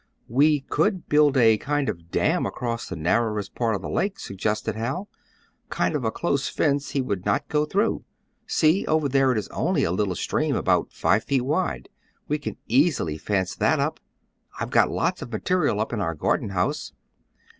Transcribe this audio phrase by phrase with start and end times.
[0.27, 4.75] "We could build a kind of dam across the narrowest part of the lake," suggested
[4.75, 5.07] Hal;
[5.69, 8.03] "kind of a close fence he would not go through.
[8.47, 11.87] See, over there it is only a little stream, about five feet wide.
[12.27, 13.99] We can easily fence that up.
[14.59, 16.93] I've got lots of material up in our garden house."